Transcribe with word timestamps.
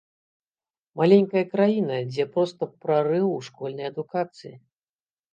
Маленькая 0.99 1.43
краіна, 1.51 1.99
дзе 2.13 2.25
проста 2.37 2.67
прарыў 2.85 3.27
у 3.33 3.35
школьнай 3.49 3.87
адукацыі. 3.93 4.51